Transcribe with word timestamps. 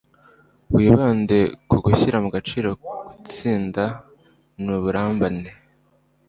wibande 0.75 1.39
ku 1.69 1.77
gushyira 1.85 2.17
mu 2.23 2.29
gaciro- 2.35 2.69
gutsinda 3.07 3.83
ni 4.63 4.69
uburimbane 4.77 5.49